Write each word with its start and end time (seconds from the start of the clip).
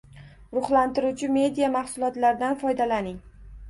Ruhlantiruvchi 0.57 1.31
media 1.37 1.71
mahsulotlardan 1.79 2.63
foydalaning 2.67 3.27